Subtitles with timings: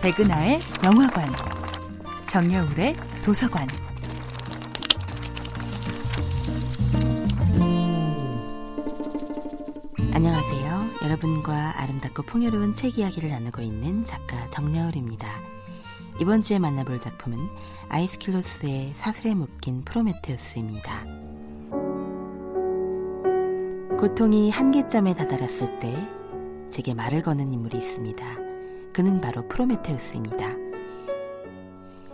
[0.00, 1.28] 백은하의 영화관,
[2.28, 3.66] 정여울의 도서관.
[10.14, 10.90] 안녕하세요.
[11.02, 15.26] 여러분과 아름답고 풍요로운 책 이야기를 나누고 있는 작가 정여울입니다.
[16.20, 17.36] 이번 주에 만나볼 작품은
[17.88, 21.04] 아이스킬로스의 사슬에 묶인 프로메테우스입니다.
[23.98, 26.08] 고통이 한계점에 다다랐을 때
[26.70, 28.47] 제게 말을 거는 인물이 있습니다.
[28.98, 30.56] 그는 바로 프로메테우스입니다.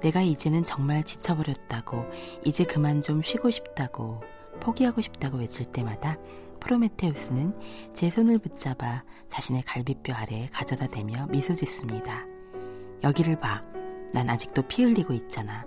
[0.00, 2.04] 내가 이제는 정말 지쳐버렸다고,
[2.44, 4.22] 이제 그만 좀 쉬고 싶다고,
[4.60, 6.16] 포기하고 싶다고 외칠 때마다
[6.60, 7.58] 프로메테우스는
[7.92, 12.24] 제 손을 붙잡아 자신의 갈비뼈 아래에 가져다 대며 미소 짓습니다.
[13.02, 13.64] 여기를 봐.
[14.12, 15.64] 난 아직도 피 흘리고 있잖아.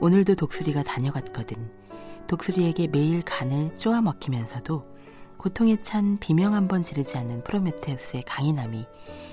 [0.00, 1.70] 오늘도 독수리가 다녀갔거든.
[2.26, 4.91] 독수리에게 매일 간을 쪼아 먹히면서도
[5.38, 8.86] 고통에 찬 비명 한 번 지르지 않는 프로메테우스의 강인함이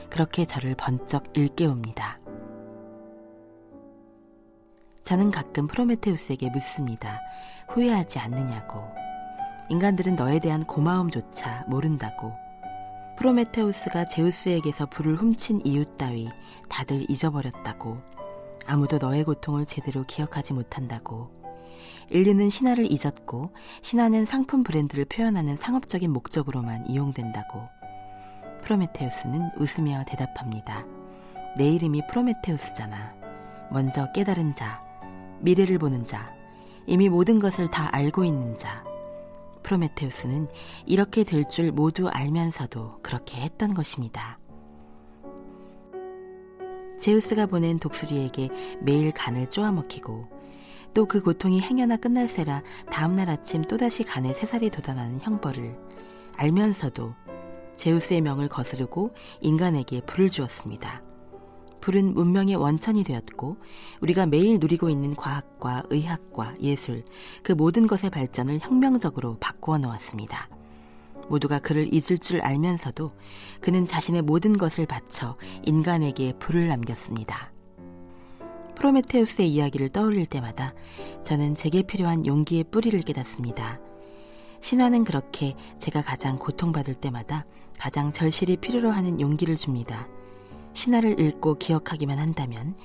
[0.09, 2.19] 그렇게 저를 번쩍 일깨웁니다.
[5.03, 7.19] 저는 가끔 프로메테우스에게 묻습니다.
[7.69, 8.83] 후회하지 않느냐고.
[9.69, 12.33] 인간들은 너에 대한 고마움조차 모른다고.
[13.17, 16.29] 프로메테우스가 제우스에게서 불을 훔친 이유 따위
[16.69, 17.97] 다들 잊어버렸다고.
[18.65, 21.29] 아무도 너의 고통을 제대로 기억하지 못한다고.
[22.11, 27.67] 인류는 신화를 잊었고 신화는 상품 브랜드를 표현하는 상업적인 목적으로만 이용된다고.
[28.63, 30.85] 프로메테우스는 웃으며 대답합니다.
[31.57, 33.13] 내 이름이 프로메테우스잖아.
[33.71, 34.81] 먼저 깨달은 자,
[35.39, 36.33] 미래를 보는 자,
[36.85, 38.83] 이미 모든 것을 다 알고 있는 자.
[39.63, 40.47] 프로메테우스는
[40.85, 44.39] 이렇게 될 줄 모두 알면서도 그렇게 했던 것입니다.
[46.99, 48.49] 제우스가 보낸 독수리에게
[48.81, 50.38] 매일 간을 쪼아먹히고
[50.93, 55.75] 또 그 고통이 행여나 끝날세라 다음날 아침 또다시 간에 새살이 돋아나는 형벌을
[56.35, 57.13] 알면서도
[57.75, 61.01] 제우스의 명을 거스르고 인간에게 불을 주었습니다.
[61.81, 63.57] 불은 문명의 원천이 되었고
[64.01, 67.05] 우리가 매일 누리고 있는 과학과 의학과 예술
[67.41, 70.49] 그 모든 것의 발전을 혁명적으로 바꾸어 놓았습니다.
[71.29, 73.13] 모두가 그를 잊을 줄 알면서도
[73.61, 77.51] 그는 자신의 모든 것을 바쳐 인간에게 불을 남겼습니다.
[78.79, 80.73] 프로메테우스의 이야기를 떠올릴 때마다
[81.23, 83.79] 저는 제게 필요한 용기의 뿌리를 깨닫습니다.
[84.61, 87.45] 신화는 그렇게 제가 가장 고통받을 때마다
[87.77, 90.07] 가장 절실히 필요로 하는 용기를 줍니다.
[90.73, 92.75] 신화를 읽고 기억하기만 한다면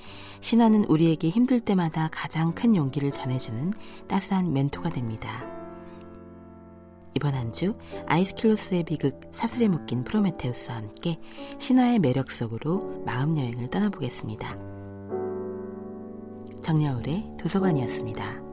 [0.41, 3.73] 신화는 우리에게 힘들 때마다 가장 큰 용기를 전해주는
[4.07, 5.43] 따스한 멘토가 됩니다.
[7.13, 11.17] 이번 한 주 아이스킬로스의 비극 사슬에 묶인 프로메테우스와 함께
[11.59, 14.74] 신화의 매력 속으로 마음 여행을 떠나보겠습니다.
[16.65, 18.44] 정여울의 도서관이었습니다.